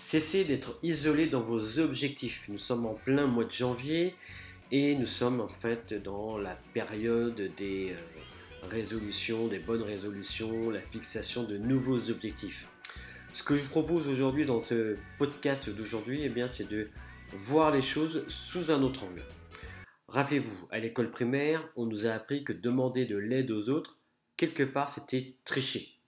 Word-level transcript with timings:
Cessez 0.00 0.44
d'être 0.44 0.78
isolé 0.84 1.26
dans 1.26 1.40
vos 1.40 1.80
objectifs. 1.80 2.48
Nous 2.48 2.56
sommes 2.56 2.86
en 2.86 2.94
plein 2.94 3.26
mois 3.26 3.44
de 3.44 3.50
janvier 3.50 4.14
et 4.70 4.94
nous 4.94 5.06
sommes 5.06 5.40
en 5.40 5.48
fait 5.48 5.92
dans 5.92 6.38
la 6.38 6.56
période 6.72 7.50
des 7.56 7.90
euh, 7.90 8.66
résolutions, 8.68 9.48
des 9.48 9.58
bonnes 9.58 9.82
résolutions, 9.82 10.70
la 10.70 10.80
fixation 10.80 11.42
de 11.42 11.58
nouveaux 11.58 12.10
objectifs. 12.10 12.68
Ce 13.34 13.42
que 13.42 13.56
je 13.56 13.64
vous 13.64 13.70
propose 13.70 14.08
aujourd'hui 14.08 14.46
dans 14.46 14.62
ce 14.62 14.96
podcast 15.18 15.68
d'aujourd'hui, 15.68 16.22
eh 16.22 16.28
bien, 16.28 16.46
c'est 16.46 16.68
de 16.68 16.90
voir 17.32 17.72
les 17.72 17.82
choses 17.82 18.24
sous 18.28 18.70
un 18.70 18.80
autre 18.84 19.02
angle. 19.02 19.24
Rappelez-vous, 20.06 20.68
à 20.70 20.78
l'école 20.78 21.10
primaire, 21.10 21.68
on 21.74 21.86
nous 21.86 22.06
a 22.06 22.10
appris 22.10 22.44
que 22.44 22.52
demander 22.52 23.04
de 23.04 23.16
l'aide 23.16 23.50
aux 23.50 23.68
autres, 23.68 23.98
quelque 24.36 24.62
part, 24.62 24.94
c'était 24.94 25.34
tricher. 25.44 25.98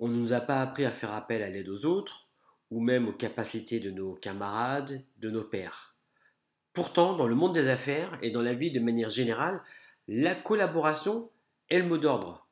On 0.00 0.08
ne 0.08 0.16
nous 0.16 0.32
a 0.32 0.40
pas 0.40 0.60
appris 0.60 0.84
à 0.84 0.90
faire 0.90 1.12
appel 1.12 1.40
à 1.42 1.48
l'aide 1.48 1.68
aux 1.68 1.86
autres, 1.86 2.26
ou 2.70 2.80
même 2.80 3.08
aux 3.08 3.12
capacités 3.12 3.80
de 3.80 3.90
nos 3.90 4.14
camarades, 4.14 5.02
de 5.18 5.30
nos 5.30 5.44
pairs. 5.44 5.94
Pourtant, 6.72 7.16
dans 7.16 7.26
le 7.26 7.34
monde 7.34 7.54
des 7.54 7.68
affaires 7.68 8.18
et 8.22 8.30
dans 8.30 8.42
la 8.42 8.54
vie 8.54 8.70
de 8.70 8.80
manière 8.80 9.10
générale, 9.10 9.60
la 10.06 10.34
collaboration 10.34 11.30
est 11.68 11.78
le 11.78 11.86
mot 11.86 11.98
d'ordre. 11.98 12.46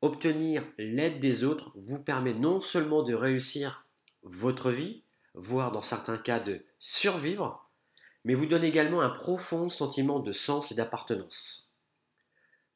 Obtenir 0.00 0.64
l'aide 0.78 1.18
des 1.18 1.42
autres 1.42 1.72
vous 1.74 1.98
permet 1.98 2.34
non 2.34 2.60
seulement 2.60 3.02
de 3.02 3.14
réussir 3.14 3.84
votre 4.22 4.70
vie, 4.70 5.02
voire 5.34 5.72
dans 5.72 5.82
certains 5.82 6.18
cas 6.18 6.38
de 6.38 6.64
survivre, 6.78 7.68
mais 8.24 8.34
vous 8.34 8.46
donne 8.46 8.64
également 8.64 9.00
un 9.00 9.10
profond 9.10 9.70
sentiment 9.70 10.20
de 10.20 10.32
sens 10.32 10.70
et 10.70 10.74
d'appartenance. 10.76 11.74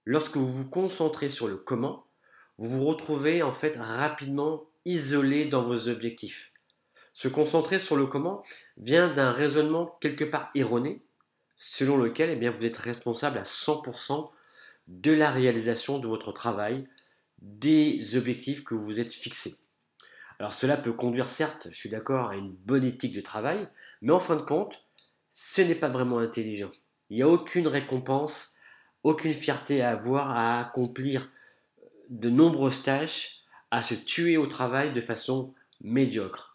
Lorsque 0.04 0.36
vous 0.36 0.52
vous 0.52 0.68
concentrez 0.68 1.30
sur 1.30 1.46
le 1.46 1.56
comment, 1.56 2.06
vous 2.58 2.68
vous 2.68 2.84
retrouvez 2.84 3.42
en 3.42 3.54
fait 3.54 3.76
rapidement 3.76 4.64
isolé 4.84 5.44
dans 5.44 5.62
vos 5.62 5.88
objectifs. 5.88 6.51
Se 7.12 7.28
concentrer 7.28 7.78
sur 7.78 7.96
le 7.96 8.06
comment 8.06 8.42
vient 8.76 9.12
d'un 9.12 9.32
raisonnement 9.32 9.98
quelque 10.00 10.24
part 10.24 10.50
erroné, 10.54 11.02
selon 11.56 11.96
lequel 11.96 12.30
eh 12.30 12.36
bien, 12.36 12.50
vous 12.50 12.64
êtes 12.64 12.76
responsable 12.76 13.38
à 13.38 13.44
100% 13.44 14.30
de 14.88 15.12
la 15.12 15.30
réalisation 15.30 15.98
de 15.98 16.08
votre 16.08 16.32
travail, 16.32 16.88
des 17.40 18.16
objectifs 18.16 18.64
que 18.64 18.74
vous 18.74 18.98
êtes 18.98 19.12
fixés. 19.12 19.56
Alors 20.38 20.54
cela 20.54 20.76
peut 20.76 20.92
conduire 20.92 21.28
certes, 21.28 21.68
je 21.70 21.76
suis 21.76 21.88
d'accord, 21.88 22.30
à 22.30 22.36
une 22.36 22.52
bonne 22.52 22.84
éthique 22.84 23.14
de 23.14 23.20
travail, 23.20 23.68
mais 24.00 24.12
en 24.12 24.20
fin 24.20 24.36
de 24.36 24.42
compte, 24.42 24.86
ce 25.30 25.62
n'est 25.62 25.76
pas 25.76 25.88
vraiment 25.88 26.18
intelligent. 26.18 26.72
Il 27.10 27.16
n'y 27.16 27.22
a 27.22 27.28
aucune 27.28 27.68
récompense, 27.68 28.54
aucune 29.02 29.34
fierté 29.34 29.82
à 29.82 29.90
avoir 29.90 30.30
à 30.30 30.60
accomplir 30.60 31.30
de 32.10 32.28
nombreuses 32.28 32.82
tâches, 32.82 33.42
à 33.70 33.82
se 33.82 33.94
tuer 33.94 34.36
au 34.36 34.46
travail 34.46 34.92
de 34.92 35.00
façon 35.00 35.54
médiocre. 35.80 36.51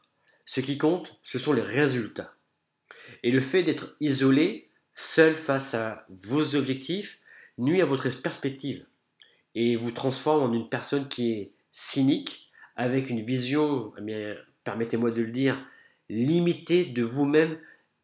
Ce 0.47 0.61
qui 0.61 0.77
compte, 0.77 1.19
ce 1.23 1.37
sont 1.37 1.51
les 1.51 1.61
résultats. 1.61 2.33
Et 3.21 3.31
le 3.31 3.41
fait 3.41 3.63
d'être 3.63 3.97
isolé, 3.99 4.69
seul 4.93 5.35
face 5.35 5.73
à 5.73 6.07
vos 6.09 6.55
objectifs, 6.55 7.19
nuit 7.57 7.81
à 7.81 7.85
votre 7.85 8.09
perspective 8.21 8.85
et 9.55 9.75
vous 9.75 9.91
transforme 9.91 10.49
en 10.49 10.53
une 10.53 10.69
personne 10.69 11.09
qui 11.09 11.33
est 11.33 11.51
cynique, 11.73 12.49
avec 12.77 13.09
une 13.09 13.25
vision, 13.25 13.91
eh 13.97 14.35
permettez-moi 14.63 15.11
de 15.11 15.21
le 15.21 15.31
dire, 15.31 15.61
limitée 16.09 16.85
de 16.85 17.03
vous-même 17.03 17.57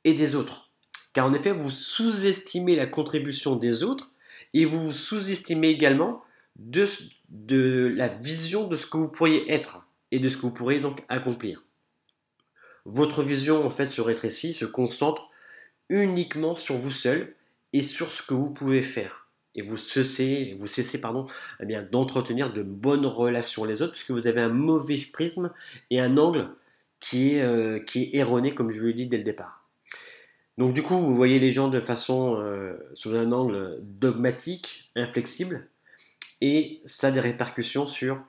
et 0.03 0.13
des 0.13 0.35
autres. 0.35 0.69
Car 1.13 1.27
en 1.27 1.33
effet, 1.33 1.51
vous 1.51 1.71
sous-estimez 1.71 2.75
la 2.75 2.87
contribution 2.87 3.55
des 3.55 3.83
autres 3.83 4.11
et 4.53 4.65
vous 4.65 4.91
sous-estimez 4.91 5.69
également 5.69 6.21
de, 6.57 6.89
de 7.29 7.93
la 7.95 8.09
vision 8.09 8.67
de 8.67 8.75
ce 8.75 8.85
que 8.85 8.97
vous 8.97 9.07
pourriez 9.07 9.49
être 9.49 9.87
et 10.11 10.19
de 10.19 10.27
ce 10.27 10.35
que 10.35 10.41
vous 10.41 10.51
pourriez 10.51 10.81
donc 10.81 11.05
accomplir 11.07 11.63
votre 12.85 13.23
vision 13.23 13.65
en 13.65 13.69
fait 13.69 13.87
se 13.87 14.01
rétrécit, 14.01 14.53
se 14.53 14.65
concentre 14.65 15.29
uniquement 15.89 16.55
sur 16.55 16.75
vous 16.75 16.91
seul 16.91 17.35
et 17.71 17.83
sur 17.83 18.11
ce 18.11 18.21
que 18.23 18.33
vous 18.33 18.49
pouvez 18.49 18.81
faire. 18.81 19.27
Et 19.55 19.61
vous 19.61 19.77
cessez, 19.77 20.55
vous 20.57 20.67
cessez 20.67 20.99
pardon, 20.99 21.27
eh 21.59 21.65
d'entretenir 21.91 22.51
de 22.51 22.63
bonnes 22.63 23.05
relations 23.05 23.65
les 23.65 23.81
autres, 23.81 23.93
puisque 23.93 24.11
vous 24.11 24.27
avez 24.27 24.41
un 24.41 24.49
mauvais 24.49 24.97
prisme 25.11 25.51
et 25.91 25.99
un 25.99 26.17
angle 26.17 26.49
qui 26.99 27.35
est, 27.35 27.41
euh, 27.41 27.79
qui 27.79 28.03
est 28.03 28.15
erroné, 28.15 28.55
comme 28.55 28.71
je 28.71 28.79
vous 28.79 28.87
l'ai 28.87 28.93
dit 28.93 29.07
dès 29.07 29.17
le 29.17 29.23
départ. 29.23 29.67
Donc 30.57 30.73
du 30.73 30.81
coup, 30.81 30.97
vous 30.97 31.15
voyez 31.15 31.39
les 31.39 31.51
gens 31.51 31.67
de 31.67 31.79
façon 31.79 32.35
euh, 32.37 32.77
sous 32.93 33.15
un 33.15 33.31
angle 33.31 33.79
dogmatique, 33.81 34.91
inflexible, 34.95 35.67
et 36.41 36.81
ça 36.85 37.07
a 37.07 37.11
des 37.11 37.19
répercussions 37.19 37.87
sur 37.87 38.21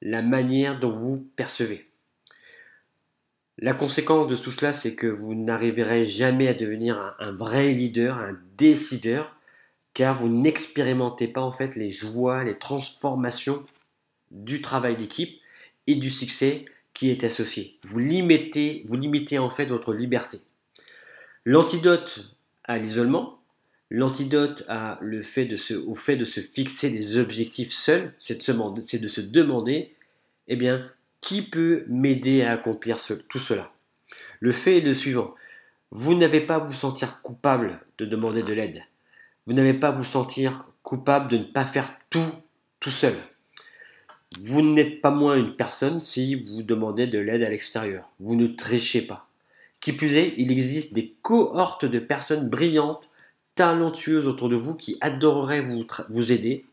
la 0.00 0.22
manière 0.22 0.80
dont 0.80 0.92
vous 0.92 1.28
percevez. 1.36 1.91
La 3.58 3.74
conséquence 3.74 4.26
de 4.26 4.36
tout 4.36 4.50
cela, 4.50 4.72
c'est 4.72 4.94
que 4.94 5.06
vous 5.06 5.34
n'arriverez 5.34 6.06
jamais 6.06 6.48
à 6.48 6.54
devenir 6.54 7.14
un, 7.18 7.32
vrai 7.32 7.72
leader, 7.72 8.16
un 8.16 8.38
décideur, 8.56 9.36
car 9.94 10.18
vous 10.18 10.28
n'expérimentez 10.28 11.28
pas 11.28 11.42
en 11.42 11.52
fait 11.52 11.76
les 11.76 11.90
joies, 11.90 12.44
les 12.44 12.58
transformations 12.58 13.64
du 14.30 14.62
travail 14.62 14.96
d'équipe 14.96 15.38
et 15.86 15.96
du 15.96 16.10
succès 16.10 16.64
qui 16.94 17.10
est 17.10 17.24
associé. 17.24 17.78
Vous 17.84 17.98
limitez, 17.98 18.84
vous 18.86 18.96
limitez 18.96 19.38
en 19.38 19.50
fait 19.50 19.66
votre 19.66 19.92
liberté. 19.92 20.40
L'antidote 21.44 22.34
à 22.64 22.78
l'isolement, 22.78 23.38
l'antidote 23.90 24.64
à 24.68 24.98
se, 25.02 25.74
au 25.74 25.94
fait 25.94 26.16
de 26.16 26.24
se 26.24 26.40
fixer 26.40 26.88
des 26.88 27.18
objectifs 27.18 27.72
seuls, 27.72 28.14
c'est 28.18 28.38
de, 28.48 28.98
de 28.98 29.08
se 29.08 29.20
demander, 29.20 29.92
eh 30.48 30.56
bien, 30.56 30.90
qui 31.22 31.40
peut 31.40 31.84
m'aider 31.88 32.42
à 32.42 32.52
accomplir 32.52 32.98
tout 33.28 33.38
cela? 33.38 33.72
Le 34.40 34.52
fait 34.52 34.78
est 34.78 34.82
le 34.82 34.92
suivant. 34.92 35.34
Vous 35.90 36.14
n'avez 36.14 36.40
pas 36.40 36.56
à 36.56 36.58
vous 36.58 36.74
sentir 36.74 37.22
coupable 37.22 37.80
de 37.96 38.04
demander 38.04 38.42
de 38.42 38.52
l'aide. 38.52 38.82
Vous 39.46 39.54
n'avez 39.54 39.72
pas 39.72 39.88
à 39.88 39.92
vous 39.92 40.04
sentir 40.04 40.66
coupable 40.82 41.28
de 41.28 41.38
ne 41.38 41.44
pas 41.44 41.64
faire 41.64 41.90
tout 42.10 42.32
tout 42.80 42.90
seul. 42.90 43.14
Vous 44.40 44.62
n'êtes 44.62 45.00
pas 45.00 45.10
moins 45.10 45.36
une 45.36 45.54
personne 45.54 46.02
si 46.02 46.34
vous 46.34 46.62
demandez 46.62 47.06
de 47.06 47.18
l'aide 47.18 47.42
à 47.42 47.50
l'extérieur. 47.50 48.08
Vous 48.18 48.34
ne 48.34 48.48
trichez 48.48 49.02
pas. 49.02 49.28
Qui 49.80 49.92
plus 49.92 50.14
est, 50.14 50.34
il 50.38 50.50
existe 50.50 50.94
des 50.94 51.14
cohortes 51.22 51.84
de 51.84 51.98
personnes 51.98 52.48
brillantes, 52.48 53.08
talentueuses 53.54 54.26
autour 54.26 54.48
de 54.48 54.56
vous 54.56 54.74
qui 54.74 54.96
adoreraient 55.00 55.60
vous, 55.60 55.84
vous 56.08 56.32
aider, 56.32 56.64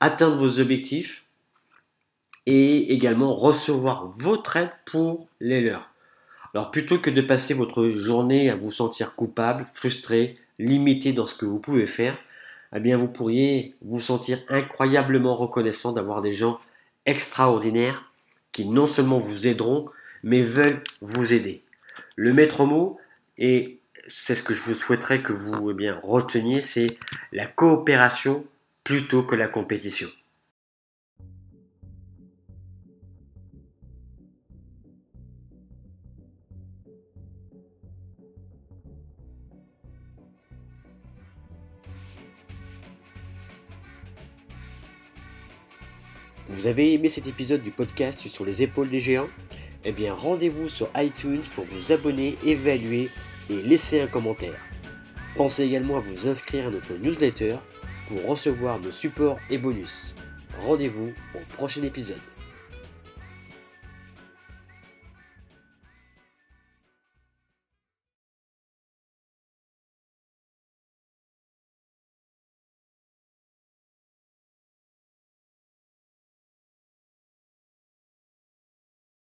atteindre 0.00 0.36
vos 0.36 0.58
objectifs 0.58 1.24
et 2.50 2.92
également 2.92 3.36
recevoir 3.36 4.12
votre 4.16 4.56
aide 4.56 4.72
pour 4.84 5.28
les 5.40 5.60
leurs. 5.60 5.88
Alors 6.52 6.72
plutôt 6.72 6.98
que 6.98 7.08
de 7.08 7.20
passer 7.20 7.54
votre 7.54 7.90
journée 7.90 8.50
à 8.50 8.56
vous 8.56 8.72
sentir 8.72 9.14
coupable, 9.14 9.66
frustré, 9.72 10.36
limité 10.58 11.12
dans 11.12 11.26
ce 11.26 11.36
que 11.36 11.46
vous 11.46 11.60
pouvez 11.60 11.86
faire, 11.86 12.18
eh 12.74 12.80
bien 12.80 12.96
vous 12.96 13.06
pourriez 13.06 13.76
vous 13.82 14.00
sentir 14.00 14.40
incroyablement 14.48 15.36
reconnaissant 15.36 15.92
d'avoir 15.92 16.22
des 16.22 16.32
gens 16.32 16.58
extraordinaires 17.06 18.10
qui 18.50 18.66
non 18.66 18.86
seulement 18.86 19.20
vous 19.20 19.46
aideront, 19.46 19.88
mais 20.24 20.42
veulent 20.42 20.82
vous 21.02 21.32
aider. 21.32 21.62
Le 22.16 22.34
maître 22.34 22.64
mot, 22.64 22.98
et 23.38 23.78
c'est 24.08 24.34
ce 24.34 24.42
que 24.42 24.54
je 24.54 24.62
vous 24.64 24.74
souhaiterais 24.74 25.22
que 25.22 25.32
vous 25.32 25.70
eh 25.70 25.74
bien, 25.74 26.00
reteniez, 26.02 26.62
c'est 26.62 26.98
la 27.30 27.46
coopération 27.46 28.44
plutôt 28.82 29.22
que 29.22 29.36
la 29.36 29.46
compétition. 29.46 30.08
Vous 46.50 46.66
avez 46.66 46.92
aimé 46.94 47.08
cet 47.08 47.28
épisode 47.28 47.62
du 47.62 47.70
podcast 47.70 48.26
sur 48.26 48.44
les 48.44 48.60
épaules 48.60 48.90
des 48.90 48.98
géants? 48.98 49.28
Eh 49.84 49.92
bien 49.92 50.12
rendez-vous 50.12 50.68
sur 50.68 50.88
iTunes 50.96 51.42
pour 51.54 51.64
vous 51.66 51.92
abonner, 51.92 52.36
évaluer 52.44 53.08
et 53.48 53.62
laisser 53.62 54.00
un 54.00 54.08
commentaire. 54.08 54.58
Pensez 55.36 55.62
également 55.62 55.98
à 55.98 56.00
vous 56.00 56.26
inscrire 56.26 56.66
à 56.66 56.70
notre 56.70 56.94
newsletter 56.94 57.54
pour 58.08 58.26
recevoir 58.26 58.80
nos 58.80 58.90
supports 58.90 59.38
et 59.48 59.58
bonus. 59.58 60.12
Rendez-vous 60.60 61.12
au 61.36 61.54
prochain 61.54 61.84
épisode. 61.84 62.18